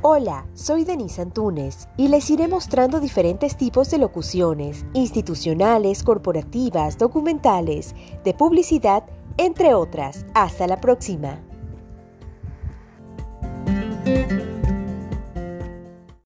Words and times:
Hola, 0.00 0.46
soy 0.54 0.84
Denise 0.84 1.22
Antunes 1.22 1.88
y 1.96 2.06
les 2.06 2.30
iré 2.30 2.46
mostrando 2.46 3.00
diferentes 3.00 3.56
tipos 3.56 3.90
de 3.90 3.98
locuciones, 3.98 4.86
institucionales, 4.94 6.04
corporativas, 6.04 6.98
documentales, 6.98 7.96
de 8.22 8.32
publicidad, 8.32 9.02
entre 9.38 9.74
otras. 9.74 10.24
Hasta 10.34 10.68
la 10.68 10.80
próxima. 10.80 11.40